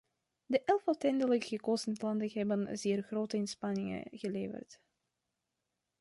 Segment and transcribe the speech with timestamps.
[0.47, 4.79] De elf uiteindelijk gekozen landen hebben zeer grote inspanningen geleverd.